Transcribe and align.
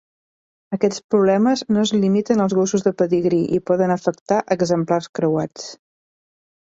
Aquests 0.75 1.01
problemes 1.15 1.61
no 1.75 1.83
es 1.87 1.91
limiten 2.05 2.41
als 2.45 2.55
gossos 2.59 2.87
de 2.87 2.95
pedigrí 3.03 3.43
i 3.59 3.63
poden 3.71 3.95
afectar 3.97 4.41
exemplars 4.57 5.11
creuats. 5.21 5.69